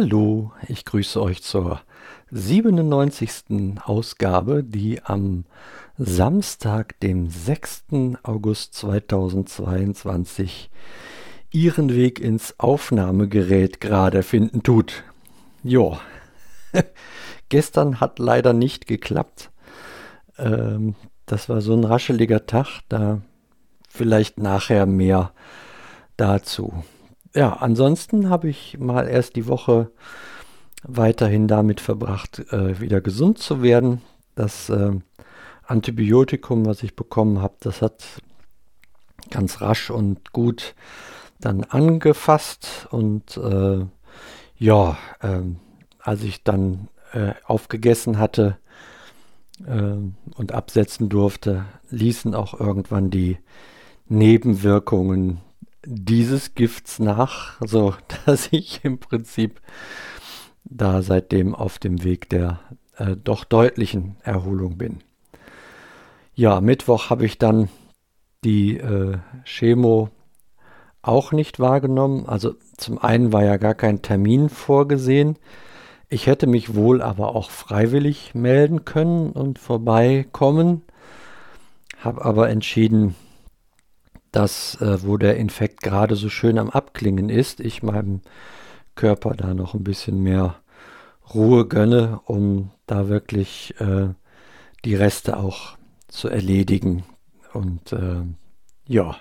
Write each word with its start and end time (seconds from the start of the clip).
Hallo, 0.00 0.52
ich 0.68 0.84
grüße 0.84 1.20
euch 1.20 1.42
zur 1.42 1.80
97. 2.30 3.80
Ausgabe, 3.84 4.62
die 4.62 5.02
am 5.02 5.44
Samstag, 5.96 7.00
dem 7.00 7.28
6. 7.28 7.86
August 8.22 8.74
2022, 8.74 10.70
ihren 11.50 11.92
Weg 11.96 12.20
ins 12.20 12.54
Aufnahmegerät 12.60 13.80
gerade 13.80 14.22
finden 14.22 14.62
tut. 14.62 15.02
Jo, 15.64 15.98
gestern 17.48 17.98
hat 17.98 18.20
leider 18.20 18.52
nicht 18.52 18.86
geklappt. 18.86 19.50
Ähm, 20.38 20.94
das 21.26 21.48
war 21.48 21.60
so 21.60 21.74
ein 21.74 21.82
rascheliger 21.82 22.46
Tag, 22.46 22.82
da 22.88 23.20
vielleicht 23.88 24.38
nachher 24.38 24.86
mehr 24.86 25.32
dazu 26.16 26.84
ja, 27.34 27.52
ansonsten 27.54 28.30
habe 28.30 28.48
ich 28.48 28.78
mal 28.78 29.06
erst 29.06 29.36
die 29.36 29.46
Woche 29.46 29.90
weiterhin 30.82 31.48
damit 31.48 31.80
verbracht, 31.80 32.40
äh, 32.52 32.80
wieder 32.80 33.00
gesund 33.00 33.38
zu 33.38 33.62
werden. 33.62 34.00
Das 34.34 34.70
äh, 34.70 34.92
Antibiotikum, 35.64 36.66
was 36.66 36.82
ich 36.82 36.96
bekommen 36.96 37.42
habe, 37.42 37.54
das 37.60 37.82
hat 37.82 38.04
ganz 39.30 39.60
rasch 39.60 39.90
und 39.90 40.32
gut 40.32 40.74
dann 41.40 41.64
angefasst 41.64 42.88
und 42.90 43.36
äh, 43.36 43.84
ja, 44.56 44.96
ähm, 45.22 45.56
als 45.98 46.22
ich 46.22 46.42
dann 46.42 46.88
äh, 47.12 47.32
aufgegessen 47.44 48.18
hatte 48.18 48.58
ähm, 49.66 50.14
und 50.36 50.52
absetzen 50.52 51.08
durfte, 51.08 51.64
ließen 51.90 52.34
auch 52.34 52.58
irgendwann 52.58 53.10
die 53.10 53.38
Nebenwirkungen 54.08 55.40
dieses 55.90 56.54
Gifts 56.54 56.98
nach, 56.98 57.56
so 57.64 57.94
dass 58.26 58.48
ich 58.52 58.84
im 58.84 58.98
Prinzip 58.98 59.60
da 60.64 61.02
seitdem 61.02 61.54
auf 61.54 61.78
dem 61.78 62.04
Weg 62.04 62.28
der 62.28 62.60
äh, 62.96 63.16
doch 63.16 63.44
deutlichen 63.44 64.16
Erholung 64.22 64.76
bin. 64.76 64.98
Ja, 66.34 66.60
Mittwoch 66.60 67.10
habe 67.10 67.24
ich 67.24 67.38
dann 67.38 67.68
die 68.44 68.76
äh, 68.76 69.16
Chemo 69.44 70.10
auch 71.00 71.32
nicht 71.32 71.58
wahrgenommen. 71.58 72.26
Also 72.26 72.54
zum 72.76 72.98
einen 72.98 73.32
war 73.32 73.44
ja 73.44 73.56
gar 73.56 73.74
kein 73.74 74.02
Termin 74.02 74.50
vorgesehen. 74.50 75.36
Ich 76.10 76.26
hätte 76.26 76.46
mich 76.46 76.74
wohl 76.74 77.02
aber 77.02 77.34
auch 77.34 77.50
freiwillig 77.50 78.34
melden 78.34 78.84
können 78.84 79.30
und 79.30 79.58
vorbeikommen, 79.58 80.82
habe 81.98 82.24
aber 82.24 82.50
entschieden, 82.50 83.14
dass, 84.32 84.80
äh, 84.80 85.02
wo 85.02 85.16
der 85.16 85.36
Infekt 85.36 85.82
gerade 85.82 86.16
so 86.16 86.28
schön 86.28 86.58
am 86.58 86.70
Abklingen 86.70 87.30
ist, 87.30 87.60
ich 87.60 87.82
meinem 87.82 88.20
Körper 88.94 89.34
da 89.34 89.54
noch 89.54 89.74
ein 89.74 89.84
bisschen 89.84 90.22
mehr 90.22 90.56
Ruhe 91.34 91.66
gönne, 91.66 92.20
um 92.24 92.70
da 92.86 93.08
wirklich 93.08 93.74
äh, 93.80 94.08
die 94.84 94.94
Reste 94.94 95.36
auch 95.36 95.76
zu 96.08 96.28
erledigen. 96.28 97.04
Und 97.52 97.92
äh, 97.92 98.22
ja, 98.86 99.16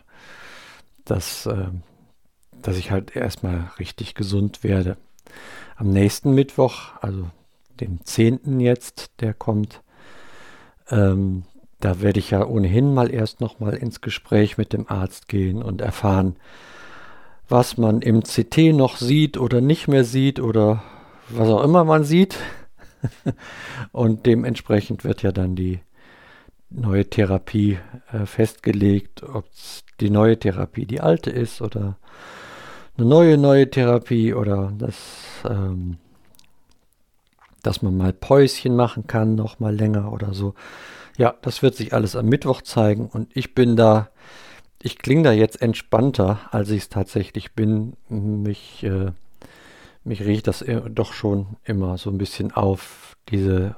dass, 1.06 1.46
äh, 1.46 1.68
dass 2.62 2.78
ich 2.78 2.92
halt 2.92 3.16
erstmal 3.16 3.72
richtig 3.80 4.16
gesund 4.16 4.64
werde. 4.64 4.98
Am 5.76 5.90
nächsten 5.90 6.34
Mittwoch, 6.34 6.94
also 7.02 7.30
dem 7.80 8.04
10. 8.04 8.60
jetzt, 8.60 9.12
der 9.20 9.34
kommt, 9.34 9.82
ähm, 10.90 11.44
da 11.80 12.02
werde 12.02 12.20
ich 12.20 12.32
ja 12.32 12.46
ohnehin 12.46 12.94
mal 12.94 13.14
erst 13.14 13.42
noch 13.42 13.60
mal 13.60 13.74
ins 13.74 14.02
Gespräch 14.02 14.58
mit 14.58 14.74
dem 14.74 14.88
Arzt 14.88 15.28
gehen 15.28 15.62
und 15.62 15.82
erfahren, 15.82 16.36
was 17.50 17.78
man 17.78 18.02
im 18.02 18.24
CT 18.24 18.74
noch 18.74 18.98
sieht 18.98 19.38
oder 19.38 19.62
nicht 19.62 19.88
mehr 19.88 20.04
sieht 20.04 20.40
oder 20.40 20.84
was 21.30 21.48
auch 21.50 21.64
immer 21.64 21.84
man 21.84 22.04
sieht. 22.04 22.38
und 23.92 24.26
dementsprechend 24.26 25.04
wird 25.04 25.22
ja 25.22 25.32
dann 25.32 25.56
die 25.56 25.80
neue 26.70 27.10
Therapie 27.10 27.78
äh, 28.12 28.26
festgelegt, 28.26 29.24
ob 29.24 29.46
die 30.00 30.10
neue 30.10 30.38
Therapie 30.38 30.86
die 30.86 31.00
alte 31.00 31.30
ist 31.30 31.62
oder 31.62 31.98
eine 32.98 33.08
neue 33.08 33.38
neue 33.38 33.70
Therapie 33.70 34.34
oder 34.34 34.74
das, 34.78 34.96
ähm, 35.48 35.98
dass 37.64 37.82
man 37.82 37.98
mal 37.98 38.14
Päuschen 38.14 38.76
machen 38.76 39.08
kann, 39.08 39.36
noch 39.36 39.60
mal 39.60 39.76
länger 39.76 40.12
oder 40.12 40.34
so. 40.34 40.54
Ja, 41.18 41.36
das 41.42 41.64
wird 41.64 41.76
sich 41.76 41.94
alles 41.94 42.16
am 42.16 42.28
Mittwoch 42.28 42.62
zeigen 42.62 43.08
und 43.08 43.36
ich 43.36 43.56
bin 43.56 43.76
da, 43.76 44.10
ich 44.82 44.98
klinge 45.00 45.24
da 45.24 45.32
jetzt 45.32 45.62
entspannter, 45.62 46.40
als 46.52 46.70
ich 46.70 46.84
es 46.84 46.90
tatsächlich 46.90 47.54
bin. 47.54 47.94
Mich, 48.10 48.84
äh, 48.84 49.12
mich 50.04 50.22
riecht 50.22 50.48
das 50.48 50.64
doch 50.90 51.14
schon 51.14 51.58
immer 51.64 51.98
so 51.98 52.10
ein 52.10 52.18
bisschen 52.18 52.52
auf, 52.52 53.18
diese 53.30 53.76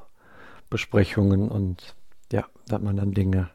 Besprechungen 0.70 1.50
und 1.50 1.96
ja, 2.32 2.46
dass 2.68 2.82
man 2.82 2.98
dann 2.98 3.14
Dinge 3.14 3.50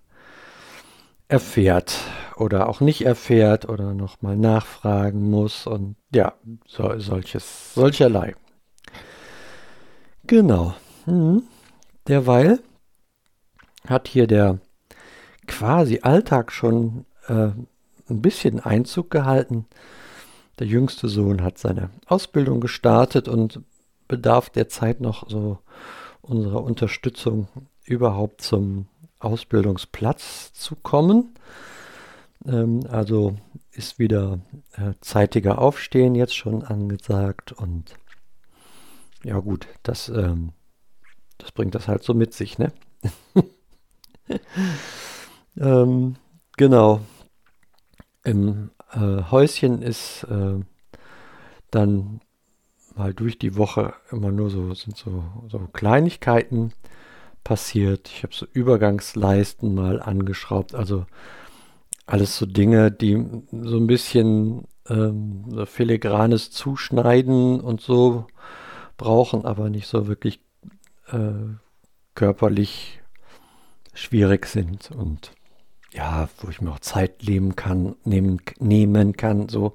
erfährt 1.29 1.97
oder 2.37 2.69
auch 2.69 2.81
nicht 2.81 3.05
erfährt 3.05 3.69
oder 3.69 3.95
nochmal 3.95 4.37
nachfragen 4.37 5.31
muss 5.31 5.67
und 5.67 5.97
ja, 6.13 6.35
so, 6.67 6.99
solches, 6.99 7.75
solcherlei. 7.75 8.35
Genau. 10.27 10.75
Hm. 11.05 11.43
Derweil 12.09 12.61
hat 13.87 14.09
hier 14.09 14.27
der 14.27 14.59
quasi 15.47 16.01
Alltag 16.03 16.53
schon 16.53 17.05
äh, 17.29 17.51
ein 18.09 18.23
bisschen 18.23 18.61
Einzug 18.61 19.11
gehalten. 19.11 19.67
Der 20.59 20.67
jüngste 20.67 21.09
Sohn 21.09 21.43
hat 21.43 21.59
seine 21.59 21.91
Ausbildung 22.07 22.61
gestartet 22.61 23.29
und 23.29 23.61
bedarf 24.09 24.51
derzeit 24.51 25.01
noch 25.01 25.29
so 25.29 25.59
unserer 26.23 26.63
Unterstützung 26.63 27.49
überhaupt 27.85 28.41
zum 28.41 28.87
Ausbildungsplatz 29.19 30.53
zu 30.53 30.77
kommen. 30.77 31.35
Ähm, 32.47 32.81
also 32.91 33.37
ist 33.73 33.99
wieder 33.99 34.39
äh, 34.77 34.93
zeitiger 35.01 35.59
Aufstehen 35.59 36.15
jetzt 36.15 36.37
schon 36.37 36.63
angesagt 36.63 37.53
und 37.53 37.97
ja 39.25 39.39
gut, 39.39 39.67
das, 39.83 40.09
ähm, 40.09 40.53
das 41.39 41.53
bringt 41.53 41.75
das 41.75 41.89
halt 41.89 42.03
so 42.03 42.15
mit 42.15 42.35
sich, 42.35 42.59
ne? 42.59 42.73
ähm, 45.57 46.17
genau. 46.57 47.01
Im 48.23 48.71
äh, 48.93 49.23
Häuschen 49.31 49.83
ist 49.83 50.25
äh, 50.25 50.61
dann 51.71 52.21
mal 52.95 53.13
durch 53.13 53.39
die 53.39 53.57
Woche 53.57 53.95
immer 54.11 54.31
nur 54.31 54.51
so, 54.51 54.73
sind 54.75 54.97
so, 54.97 55.25
so 55.49 55.59
Kleinigkeiten 55.73 56.73
passiert. 57.43 58.09
Ich 58.09 58.23
habe 58.23 58.35
so 58.35 58.47
Übergangsleisten 58.53 59.75
mal 59.75 60.01
angeschraubt. 60.01 60.75
Also 60.75 61.07
alles 62.07 62.37
so 62.37 62.47
Dinge, 62.47 62.91
die 62.91 63.15
so 63.51 63.77
ein 63.77 63.87
bisschen 63.87 64.67
ähm, 64.89 65.45
so 65.49 65.67
filigranes 65.67 66.51
Zuschneiden 66.51 67.61
und 67.61 67.81
so 67.81 68.27
brauchen, 68.97 69.45
aber 69.45 69.71
nicht 69.71 69.87
so 69.87 70.07
wirklich 70.07 70.41
äh, 71.09 71.57
körperlich 72.15 73.01
schwierig 73.93 74.47
sind 74.47 74.91
und 74.91 75.33
ja, 75.93 76.29
wo 76.39 76.49
ich 76.51 76.61
mir 76.61 76.73
auch 76.73 76.81
Zeit 76.81 77.23
nehmen 77.23 77.55
kann, 77.55 77.95
nehmen, 78.05 78.41
nehmen 78.59 79.17
kann, 79.17 79.49
so. 79.49 79.75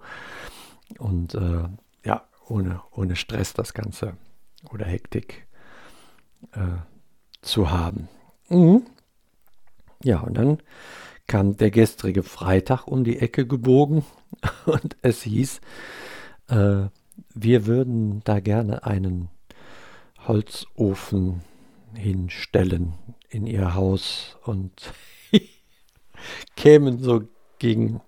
Und 0.97 1.33
äh, 1.33 1.63
ja, 2.03 2.27
ohne, 2.47 2.81
ohne 2.91 3.15
Stress 3.15 3.53
das 3.53 3.73
Ganze 3.73 4.17
oder 4.69 4.85
Hektik 4.85 5.47
äh, 6.51 6.81
zu 7.41 7.71
haben. 7.71 8.09
Mhm. 8.49 8.85
Ja, 10.03 10.19
und 10.19 10.33
dann 10.35 10.57
kam 11.27 11.55
der 11.55 11.71
gestrige 11.71 12.23
Freitag 12.23 12.87
um 12.87 13.03
die 13.03 13.19
Ecke 13.19 13.47
gebogen 13.47 14.03
und 14.65 14.97
es 15.01 15.21
hieß, 15.23 15.61
äh, 16.49 16.87
wir 17.33 17.65
würden 17.65 18.21
da 18.23 18.39
gerne 18.39 18.83
einen 18.83 19.29
Holzofen 20.27 21.41
hinstellen 21.93 22.93
in 23.29 23.47
ihr 23.47 23.75
Haus 23.75 24.37
und 24.43 24.71
kämen 26.55 26.99
so 26.99 27.23
gegen 27.57 28.01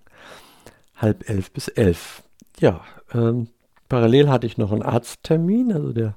halb 0.96 1.28
elf 1.28 1.50
bis 1.50 1.68
elf. 1.68 2.22
Ja, 2.58 2.84
ähm, 3.12 3.48
parallel 3.88 4.28
hatte 4.28 4.46
ich 4.46 4.58
noch 4.58 4.72
einen 4.72 4.82
Arzttermin, 4.82 5.72
also 5.72 5.92
der 5.92 6.16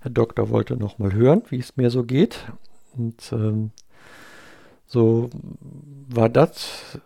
Herr 0.00 0.10
Doktor 0.10 0.50
wollte 0.50 0.76
noch 0.76 0.98
mal 0.98 1.12
hören, 1.12 1.42
wie 1.50 1.58
es 1.58 1.76
mir 1.76 1.90
so 1.90 2.04
geht. 2.04 2.46
Und 2.96 3.32
ähm, 3.32 3.70
so 4.86 5.30
war 6.08 6.28
das 6.28 7.00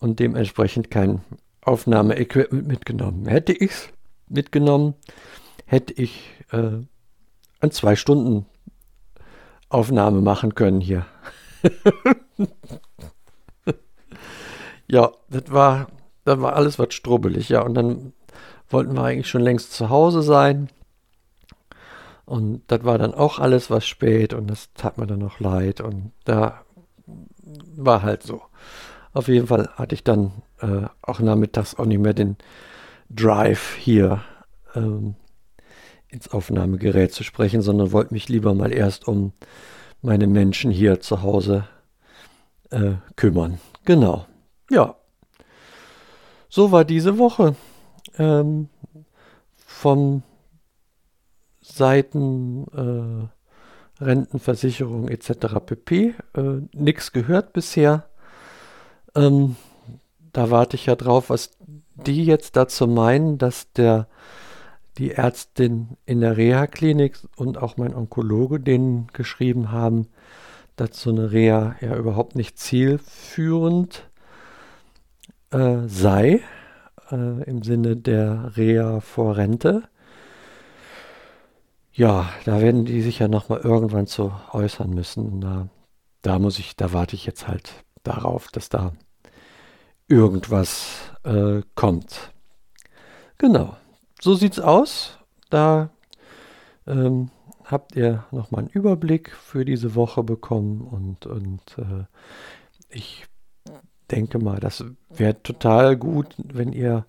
und 0.00 0.20
dementsprechend 0.20 0.90
kein 0.90 1.22
Aufnahmeequipment 1.62 2.66
mitgenommen. 2.66 3.26
Hätte 3.26 3.52
ich 3.52 3.70
es 3.70 3.88
mitgenommen, 4.28 4.94
hätte 5.66 5.94
ich 5.94 6.30
äh, 6.52 6.78
an 7.60 7.70
zwei 7.70 7.96
Stunden 7.96 8.46
Aufnahme 9.68 10.20
machen 10.20 10.54
können 10.54 10.80
hier. 10.80 11.06
ja, 14.88 15.10
das 15.28 15.50
war, 15.50 15.88
das 16.24 16.40
war 16.40 16.54
alles 16.54 16.78
was 16.78 16.94
strubbelig, 16.94 17.48
ja. 17.48 17.62
Und 17.62 17.74
dann 17.74 18.12
wollten 18.70 18.94
wir 18.94 19.02
eigentlich 19.02 19.28
schon 19.28 19.42
längst 19.42 19.72
zu 19.72 19.90
Hause 19.90 20.22
sein. 20.22 20.68
Und 22.24 22.62
das 22.66 22.84
war 22.84 22.98
dann 22.98 23.14
auch 23.14 23.38
alles 23.38 23.70
was 23.70 23.86
spät 23.86 24.34
und 24.34 24.48
das 24.48 24.72
tat 24.74 24.98
mir 24.98 25.06
dann 25.06 25.20
noch 25.20 25.40
leid. 25.40 25.80
Und 25.80 26.12
da 26.24 26.60
war 27.76 28.02
halt 28.02 28.22
so. 28.22 28.42
Auf 29.14 29.28
jeden 29.28 29.46
Fall 29.46 29.70
hatte 29.76 29.94
ich 29.94 30.04
dann 30.04 30.32
äh, 30.60 30.82
auch 31.00 31.20
nachmittags 31.20 31.74
auch 31.74 31.86
nicht 31.86 32.00
mehr 32.00 32.12
den 32.12 32.36
Drive 33.08 33.74
hier 33.76 34.22
ähm, 34.74 35.14
ins 36.08 36.28
Aufnahmegerät 36.28 37.12
zu 37.12 37.24
sprechen, 37.24 37.62
sondern 37.62 37.92
wollte 37.92 38.12
mich 38.12 38.28
lieber 38.28 38.54
mal 38.54 38.72
erst 38.72 39.08
um 39.08 39.32
meine 40.02 40.26
Menschen 40.26 40.70
hier 40.70 41.00
zu 41.00 41.22
Hause 41.22 41.64
äh, 42.70 42.92
kümmern. 43.16 43.58
Genau. 43.84 44.26
Ja. 44.70 44.96
So 46.48 46.72
war 46.72 46.84
diese 46.84 47.18
Woche. 47.18 47.56
Ähm, 48.18 48.68
vom 49.56 50.22
Seiten 51.60 53.30
äh, 54.00 54.04
Rentenversicherung 54.04 55.08
etc. 55.08 55.30
pp. 55.64 56.14
Äh, 56.34 56.42
Nichts 56.72 57.12
gehört 57.12 57.52
bisher. 57.52 58.08
Ähm, 59.14 59.56
da 60.32 60.50
warte 60.50 60.76
ich 60.76 60.86
ja 60.86 60.96
drauf, 60.96 61.30
was 61.30 61.50
die 61.94 62.24
jetzt 62.24 62.56
dazu 62.56 62.86
meinen, 62.86 63.38
dass 63.38 63.72
der 63.72 64.08
die 64.98 65.12
Ärztin 65.12 65.96
in 66.06 66.20
der 66.20 66.36
Reha-Klinik 66.36 67.18
und 67.36 67.58
auch 67.58 67.76
mein 67.76 67.94
Onkologe 67.94 68.58
denen 68.58 69.06
geschrieben 69.12 69.70
haben, 69.70 70.08
dass 70.76 71.00
so 71.00 71.10
eine 71.10 71.32
Reha 71.32 71.76
ja 71.80 71.96
überhaupt 71.96 72.34
nicht 72.34 72.58
zielführend 72.58 74.08
äh, 75.50 75.86
sei, 75.86 76.40
äh, 77.10 77.44
im 77.44 77.62
Sinne 77.62 77.96
der 77.96 78.56
Reha 78.56 79.00
vor 79.00 79.36
Rente. 79.36 79.84
Ja, 81.92 82.28
da 82.44 82.60
werden 82.60 82.84
die 82.84 83.02
sich 83.02 83.18
ja 83.18 83.28
nochmal 83.28 83.60
irgendwann 83.60 84.06
zu 84.06 84.32
äußern 84.52 84.90
müssen. 84.90 85.40
Da, 85.40 85.68
da 86.22 86.38
muss 86.38 86.58
ich, 86.58 86.76
da 86.76 86.92
warte 86.92 87.16
ich 87.16 87.26
jetzt 87.26 87.48
halt 87.48 87.84
darauf, 88.04 88.48
dass 88.48 88.68
da 88.68 88.92
irgendwas 90.06 91.12
äh, 91.24 91.62
kommt. 91.74 92.32
Genau 93.38 93.76
so 94.20 94.34
sieht's 94.34 94.60
aus. 94.60 95.18
Da 95.50 95.90
ähm, 96.86 97.30
habt 97.64 97.96
ihr 97.96 98.24
nochmal 98.30 98.62
einen 98.62 98.70
Überblick 98.70 99.30
für 99.30 99.64
diese 99.64 99.94
Woche 99.94 100.22
bekommen 100.22 100.82
und, 100.82 101.26
und 101.26 101.62
äh, 101.78 102.04
ich 102.88 103.26
denke 104.10 104.38
mal, 104.38 104.60
das 104.60 104.84
wäre 105.10 105.42
total 105.42 105.96
gut, 105.96 106.34
wenn 106.38 106.72
ihr 106.72 107.06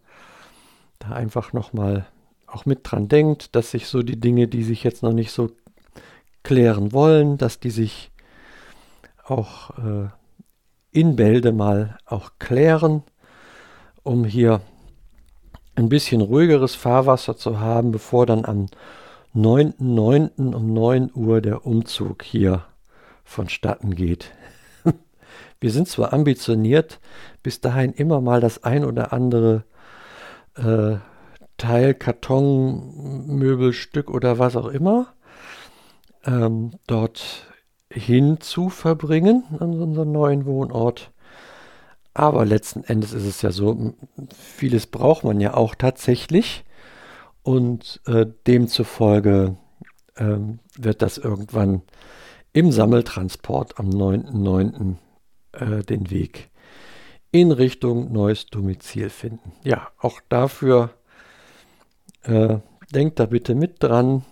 da 0.99 1.09
einfach 1.09 1.53
nochmal 1.53 2.07
auch 2.47 2.65
mit 2.65 2.79
dran 2.83 3.07
denkt, 3.07 3.55
dass 3.55 3.71
sich 3.71 3.87
so 3.87 4.01
die 4.03 4.19
Dinge, 4.19 4.47
die 4.47 4.63
sich 4.63 4.83
jetzt 4.83 5.03
noch 5.03 5.13
nicht 5.13 5.31
so 5.31 5.51
klären 6.43 6.93
wollen, 6.93 7.37
dass 7.37 7.59
die 7.59 7.69
sich 7.69 8.11
auch 9.23 9.71
äh, 9.77 10.09
in 10.91 11.15
Bälde 11.15 11.51
mal 11.51 11.97
auch 12.05 12.31
klären, 12.39 13.03
um 14.03 14.25
hier 14.25 14.61
ein 15.75 15.89
bisschen 15.89 16.21
ruhigeres 16.21 16.75
Fahrwasser 16.75 17.37
zu 17.37 17.59
haben, 17.59 17.91
bevor 17.91 18.25
dann 18.25 18.45
am 18.45 18.65
9.9. 19.35 20.53
um 20.53 20.73
9 20.73 21.11
Uhr 21.13 21.41
der 21.41 21.65
Umzug 21.65 22.23
hier 22.23 22.65
vonstatten 23.23 23.95
geht. 23.95 24.31
Wir 25.59 25.71
sind 25.71 25.87
zwar 25.87 26.13
ambitioniert, 26.13 26.99
bis 27.43 27.61
dahin 27.61 27.93
immer 27.93 28.21
mal 28.21 28.39
das 28.39 28.63
ein 28.63 28.85
oder 28.85 29.11
andere 29.11 29.65
äh, 30.55 30.97
Teil, 31.57 31.93
Karton, 31.93 33.27
Möbelstück 33.27 34.09
oder 34.09 34.39
was 34.39 34.55
auch 34.55 34.67
immer 34.67 35.13
ähm, 36.25 36.71
dort 36.87 37.47
hin 37.91 38.39
zu 38.39 38.69
verbringen 38.69 39.43
an 39.59 39.79
unserem 39.79 40.11
neuen 40.11 40.45
Wohnort. 40.45 41.11
Aber 42.13 42.45
letzten 42.45 42.83
Endes 42.83 43.13
ist 43.13 43.25
es 43.25 43.41
ja 43.41 43.51
so, 43.51 43.93
vieles 44.35 44.87
braucht 44.87 45.23
man 45.23 45.39
ja 45.39 45.53
auch 45.53 45.75
tatsächlich. 45.75 46.65
Und 47.43 48.01
äh, 48.05 48.25
demzufolge 48.47 49.55
äh, 50.15 50.37
wird 50.77 51.01
das 51.01 51.17
irgendwann 51.17 51.81
im 52.51 52.71
Sammeltransport 52.71 53.79
am 53.79 53.89
9.9. 53.89 54.95
Äh, 55.59 55.83
den 55.83 56.09
Weg 56.09 56.49
in 57.31 57.51
Richtung 57.51 58.11
neues 58.11 58.47
Domizil 58.47 59.09
finden. 59.09 59.51
Ja, 59.63 59.89
auch 59.99 60.19
dafür 60.29 60.91
äh, 62.23 62.57
denkt 62.93 63.19
da 63.19 63.25
bitte 63.25 63.55
mit 63.55 63.83
dran. 63.83 64.25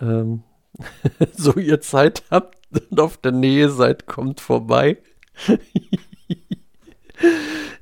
Ähm, 0.00 0.42
so 1.32 1.54
ihr 1.54 1.80
Zeit 1.80 2.24
habt 2.30 2.58
und 2.90 3.00
auf 3.00 3.16
der 3.16 3.32
Nähe 3.32 3.70
seid, 3.70 4.06
kommt 4.06 4.40
vorbei. 4.40 4.98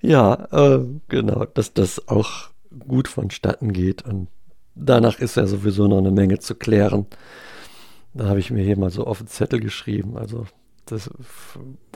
ja, 0.01 0.49
äh, 0.53 0.85
genau, 1.09 1.47
dass 1.47 1.75
das 1.75 2.09
auch 2.09 2.51
gut 2.87 3.09
vonstatten 3.09 3.73
geht. 3.73 4.05
Und 4.05 4.29
danach 4.75 5.19
ist 5.19 5.37
ja 5.37 5.47
sowieso 5.47 5.89
noch 5.89 5.99
eine 5.99 6.13
Menge 6.13 6.39
zu 6.39 6.55
klären. 6.55 7.07
Da 8.15 8.27
habe 8.27 8.41
ich 8.41 8.51
mir 8.51 8.63
hier 8.63 8.79
mal 8.79 8.91
so 8.91 9.05
auf 9.05 9.19
den 9.19 9.29
Zettel 9.29 9.61
geschrieben. 9.61 10.17
Also 10.17 10.47
das 10.93 11.11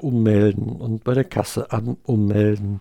ummelden 0.01 0.69
und 0.69 1.05
bei 1.05 1.15
der 1.15 1.25
Kasse 1.25 1.69
ummelden, 2.05 2.81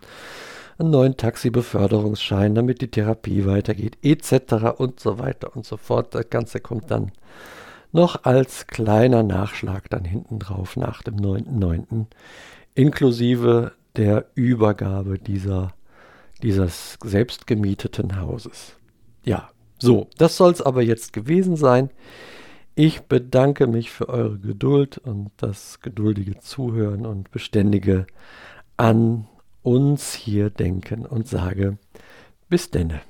einen 0.78 0.90
neuen 0.90 1.18
Taxibeförderungsschein, 1.18 2.56
damit 2.56 2.82
die 2.82 2.90
Therapie 2.90 3.46
weitergeht, 3.46 3.98
etc. 4.02 4.78
und 4.78 5.00
so 5.00 5.20
weiter 5.20 5.56
und 5.56 5.66
so 5.66 5.78
fort. 5.78 6.16
Das 6.16 6.30
Ganze 6.30 6.60
kommt 6.60 6.90
dann 6.92 7.12
noch 7.92 8.24
als 8.24 8.68
kleiner 8.68 9.24
Nachschlag 9.24 9.90
dann 9.90 10.04
hinten 10.04 10.40
drauf 10.40 10.76
nach 10.76 11.04
dem 11.04 11.18
9.9. 11.18 12.08
inklusive 12.74 13.74
der 13.96 14.26
Übergabe 14.34 15.20
dieser, 15.20 15.74
dieses 16.42 16.98
selbstgemieteten 17.04 18.20
Hauses. 18.20 18.76
Ja, 19.24 19.50
so, 19.78 20.08
das 20.18 20.38
soll 20.38 20.52
es 20.52 20.62
aber 20.62 20.82
jetzt 20.82 21.14
gewesen 21.14 21.56
sein. 21.56 21.90
Ich 22.76 23.02
bedanke 23.02 23.68
mich 23.68 23.92
für 23.92 24.10
eure 24.10 24.40
Geduld 24.40 24.98
und 24.98 25.30
das 25.38 25.80
geduldige 25.82 26.40
Zuhören 26.40 27.06
und 27.06 27.30
beständige 27.30 28.08
an 28.78 29.28
uns 29.62 30.14
hier 30.14 30.50
denken 30.50 31.06
und 31.06 31.28
sage 31.28 31.78
bis 32.50 32.72
denne. 32.72 33.02